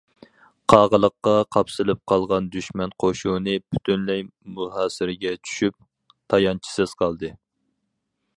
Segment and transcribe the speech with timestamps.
[0.71, 4.25] قاغىلىققا قاپسىلىپ قالغان دۈشمەن قوشۇنى پۈتۈنلەي
[4.57, 5.81] مۇھاسىرىگە چۈشۈپ،
[6.35, 7.35] تايانچىسىز قالدى.